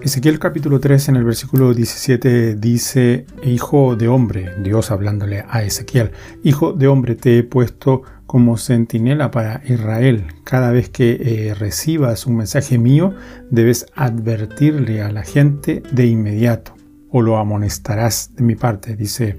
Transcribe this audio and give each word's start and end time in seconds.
Ezequiel 0.00 0.38
capítulo 0.38 0.78
3 0.78 1.08
en 1.08 1.16
el 1.16 1.24
versículo 1.24 1.74
17 1.74 2.54
dice, 2.54 3.26
Hijo 3.42 3.96
de 3.96 4.06
hombre, 4.06 4.54
Dios 4.62 4.92
hablándole 4.92 5.44
a 5.48 5.64
Ezequiel, 5.64 6.12
Hijo 6.44 6.72
de 6.72 6.86
hombre, 6.86 7.16
te 7.16 7.38
he 7.38 7.42
puesto 7.42 8.02
como 8.24 8.58
centinela 8.58 9.32
para 9.32 9.60
Israel. 9.66 10.26
Cada 10.44 10.70
vez 10.70 10.88
que 10.88 11.18
eh, 11.20 11.54
recibas 11.54 12.26
un 12.26 12.36
mensaje 12.36 12.78
mío, 12.78 13.12
debes 13.50 13.86
advertirle 13.96 15.02
a 15.02 15.10
la 15.10 15.24
gente 15.24 15.82
de 15.90 16.06
inmediato, 16.06 16.76
o 17.10 17.20
lo 17.20 17.36
amonestarás 17.36 18.36
de 18.36 18.44
mi 18.44 18.54
parte, 18.54 18.94
dice 18.94 19.36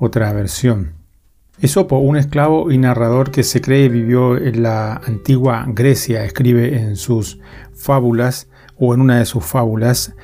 otra 0.00 0.32
versión. 0.32 0.94
Esopo, 1.60 1.98
un 1.98 2.16
esclavo 2.16 2.72
y 2.72 2.78
narrador 2.78 3.30
que 3.30 3.44
se 3.44 3.60
cree 3.60 3.88
vivió 3.88 4.36
en 4.36 4.64
la 4.64 4.94
antigua 4.94 5.64
Grecia, 5.68 6.24
escribe 6.24 6.80
en 6.80 6.96
sus 6.96 7.38
fábulas 7.74 8.48
o 8.78 8.94
en 8.94 9.00
una 9.00 9.18
de 9.18 9.26
sus 9.26 9.44
fábulas 9.44 10.14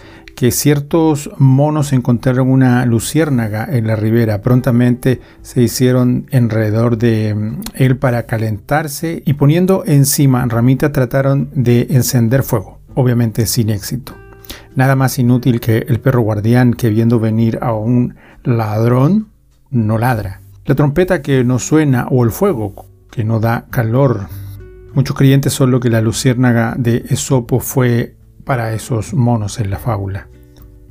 que 0.40 0.52
ciertos 0.52 1.30
monos 1.36 1.92
encontraron 1.92 2.50
una 2.50 2.86
luciérnaga 2.86 3.68
en 3.70 3.86
la 3.86 3.94
ribera. 3.94 4.40
Prontamente 4.40 5.20
se 5.42 5.60
hicieron 5.60 6.26
alrededor 6.32 6.96
de 6.96 7.34
mm, 7.34 7.60
él 7.74 7.98
para 7.98 8.22
calentarse 8.22 9.22
y 9.26 9.34
poniendo 9.34 9.84
encima 9.86 10.46
ramita 10.46 10.92
trataron 10.92 11.50
de 11.54 11.88
encender 11.90 12.42
fuego, 12.42 12.80
obviamente 12.94 13.44
sin 13.44 13.68
éxito. 13.68 14.14
Nada 14.74 14.96
más 14.96 15.18
inútil 15.18 15.60
que 15.60 15.78
el 15.78 16.00
perro 16.00 16.22
guardián 16.22 16.72
que 16.72 16.88
viendo 16.88 17.20
venir 17.20 17.58
a 17.60 17.74
un 17.74 18.14
ladrón 18.42 19.28
no 19.70 19.98
ladra. 19.98 20.40
La 20.64 20.74
trompeta 20.74 21.20
que 21.20 21.44
no 21.44 21.58
suena 21.58 22.06
o 22.10 22.24
el 22.24 22.30
fuego 22.30 22.86
que 23.10 23.24
no 23.24 23.40
da 23.40 23.66
calor. 23.70 24.28
Muchos 24.94 25.16
creyentes 25.16 25.52
son 25.52 25.70
lo 25.70 25.80
que 25.80 25.90
la 25.90 26.00
luciérnaga 26.00 26.74
de 26.78 27.04
Esopo 27.10 27.60
fue 27.60 28.14
para 28.50 28.72
esos 28.72 29.14
monos 29.14 29.60
en 29.60 29.70
la 29.70 29.78
fábula. 29.78 30.26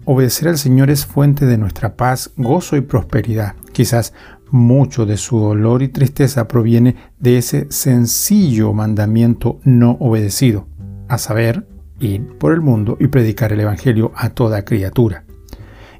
Obedecer 0.05 0.47
al 0.47 0.57
Señor 0.57 0.89
es 0.89 1.05
fuente 1.05 1.45
de 1.45 1.57
nuestra 1.57 1.97
paz, 1.97 2.31
gozo 2.37 2.77
y 2.77 2.81
prosperidad. 2.81 3.55
Quizás 3.73 4.13
mucho 4.49 5.05
de 5.05 5.17
su 5.17 5.37
dolor 5.41 5.83
y 5.83 5.89
tristeza 5.89 6.47
proviene 6.47 6.95
de 7.19 7.37
ese 7.37 7.67
sencillo 7.69 8.71
mandamiento 8.71 9.59
no 9.65 9.97
obedecido, 9.99 10.69
a 11.09 11.17
saber, 11.17 11.67
ir 11.99 12.29
por 12.37 12.53
el 12.53 12.61
mundo 12.61 12.95
y 12.97 13.07
predicar 13.07 13.51
el 13.51 13.59
Evangelio 13.59 14.13
a 14.15 14.29
toda 14.29 14.63
criatura. 14.63 15.25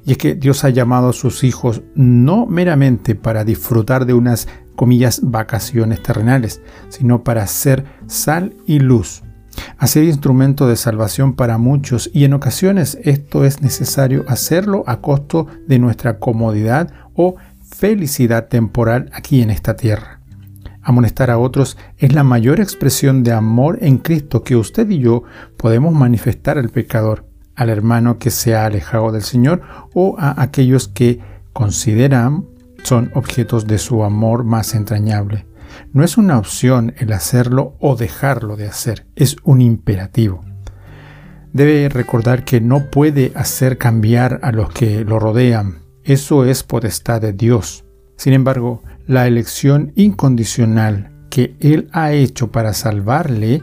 Y 0.06 0.12
es 0.12 0.16
que 0.16 0.34
Dios 0.36 0.64
ha 0.64 0.70
llamado 0.70 1.10
a 1.10 1.12
sus 1.12 1.44
hijos 1.44 1.82
no 1.94 2.46
meramente 2.46 3.14
para 3.14 3.44
disfrutar 3.44 4.06
de 4.06 4.14
unas 4.14 4.48
comillas 4.76 5.20
vacaciones 5.22 6.02
terrenales, 6.02 6.62
sino 6.88 7.22
para 7.22 7.46
ser 7.46 7.84
sal 8.06 8.56
y 8.64 8.78
luz 8.78 9.24
hacer 9.78 10.04
instrumento 10.04 10.68
de 10.68 10.76
salvación 10.76 11.34
para 11.34 11.58
muchos 11.58 12.10
y 12.12 12.24
en 12.24 12.34
ocasiones 12.34 12.98
esto 13.02 13.44
es 13.44 13.62
necesario 13.62 14.24
hacerlo 14.28 14.84
a 14.86 15.00
costo 15.00 15.46
de 15.66 15.78
nuestra 15.78 16.18
comodidad 16.18 16.92
o 17.14 17.36
felicidad 17.62 18.48
temporal 18.48 19.10
aquí 19.12 19.42
en 19.42 19.50
esta 19.50 19.76
tierra. 19.76 20.20
Amonestar 20.82 21.30
a 21.30 21.38
otros 21.38 21.76
es 21.98 22.14
la 22.14 22.24
mayor 22.24 22.60
expresión 22.60 23.22
de 23.22 23.32
amor 23.32 23.78
en 23.82 23.98
Cristo 23.98 24.42
que 24.42 24.56
usted 24.56 24.88
y 24.88 24.98
yo 24.98 25.24
podemos 25.56 25.94
manifestar 25.94 26.58
al 26.58 26.70
pecador, 26.70 27.26
al 27.54 27.68
hermano 27.68 28.18
que 28.18 28.30
se 28.30 28.54
ha 28.54 28.64
alejado 28.64 29.12
del 29.12 29.22
Señor 29.22 29.60
o 29.94 30.16
a 30.18 30.40
aquellos 30.42 30.88
que 30.88 31.20
consideran 31.52 32.46
son 32.82 33.10
objetos 33.14 33.66
de 33.66 33.78
su 33.78 34.04
amor 34.04 34.44
más 34.44 34.74
entrañable. 34.74 35.46
No 35.92 36.04
es 36.04 36.16
una 36.18 36.38
opción 36.38 36.94
el 36.98 37.12
hacerlo 37.12 37.76
o 37.80 37.96
dejarlo 37.96 38.56
de 38.56 38.68
hacer, 38.68 39.06
es 39.16 39.36
un 39.44 39.60
imperativo. 39.60 40.44
Debe 41.52 41.88
recordar 41.88 42.44
que 42.44 42.60
no 42.60 42.90
puede 42.90 43.32
hacer 43.34 43.76
cambiar 43.76 44.40
a 44.42 44.52
los 44.52 44.70
que 44.72 45.04
lo 45.04 45.18
rodean, 45.18 45.82
eso 46.04 46.44
es 46.44 46.62
potestad 46.62 47.20
de 47.20 47.32
Dios. 47.32 47.84
Sin 48.16 48.32
embargo, 48.32 48.82
la 49.06 49.26
elección 49.26 49.92
incondicional 49.96 51.10
que 51.30 51.56
Él 51.60 51.88
ha 51.92 52.12
hecho 52.12 52.50
para 52.50 52.72
salvarle 52.72 53.62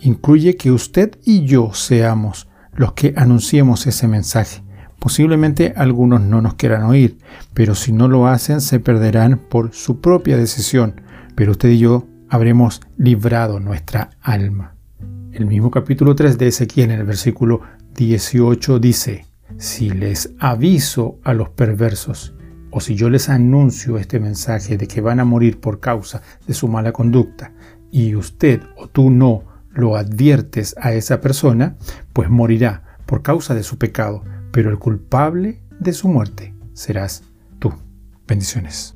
incluye 0.00 0.56
que 0.56 0.70
usted 0.70 1.18
y 1.24 1.44
yo 1.44 1.72
seamos 1.74 2.48
los 2.74 2.92
que 2.92 3.12
anunciemos 3.16 3.86
ese 3.86 4.08
mensaje. 4.08 4.62
Posiblemente 4.98 5.72
algunos 5.76 6.20
no 6.20 6.40
nos 6.40 6.54
quieran 6.54 6.84
oír, 6.84 7.18
pero 7.54 7.74
si 7.74 7.92
no 7.92 8.08
lo 8.08 8.26
hacen 8.26 8.60
se 8.60 8.80
perderán 8.80 9.38
por 9.38 9.72
su 9.72 10.00
propia 10.00 10.36
decisión, 10.36 11.00
pero 11.40 11.52
usted 11.52 11.70
y 11.70 11.78
yo 11.78 12.06
habremos 12.28 12.82
librado 12.98 13.60
nuestra 13.60 14.10
alma. 14.20 14.74
El 15.32 15.46
mismo 15.46 15.70
capítulo 15.70 16.14
3 16.14 16.36
de 16.36 16.48
Ezequiel 16.48 16.90
en 16.90 17.00
el 17.00 17.06
versículo 17.06 17.62
18 17.94 18.78
dice, 18.78 19.24
si 19.56 19.88
les 19.88 20.34
aviso 20.38 21.18
a 21.24 21.32
los 21.32 21.48
perversos, 21.48 22.34
o 22.70 22.82
si 22.82 22.94
yo 22.94 23.08
les 23.08 23.30
anuncio 23.30 23.96
este 23.96 24.20
mensaje 24.20 24.76
de 24.76 24.86
que 24.86 25.00
van 25.00 25.18
a 25.18 25.24
morir 25.24 25.60
por 25.60 25.80
causa 25.80 26.20
de 26.46 26.52
su 26.52 26.68
mala 26.68 26.92
conducta, 26.92 27.54
y 27.90 28.14
usted 28.16 28.60
o 28.76 28.88
tú 28.88 29.08
no 29.08 29.44
lo 29.70 29.96
adviertes 29.96 30.76
a 30.78 30.92
esa 30.92 31.22
persona, 31.22 31.74
pues 32.12 32.28
morirá 32.28 32.98
por 33.06 33.22
causa 33.22 33.54
de 33.54 33.62
su 33.62 33.78
pecado, 33.78 34.24
pero 34.52 34.68
el 34.68 34.78
culpable 34.78 35.62
de 35.78 35.94
su 35.94 36.06
muerte 36.06 36.54
serás 36.74 37.22
tú. 37.58 37.72
Bendiciones. 38.28 38.94